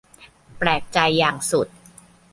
[0.57, 1.67] แปลกใจอย่างสุด